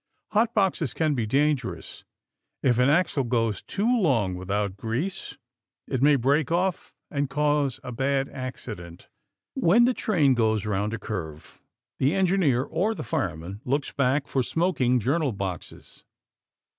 [0.31, 2.05] Hot boxes can be dangerous.
[2.63, 5.37] If an axle goes too long without grease,
[5.87, 9.09] it may break off and cause a bad accident.
[9.53, 11.61] When the train goes around a curve,
[11.99, 16.03] the engineer or the fireman looks back for smoking journal boxes.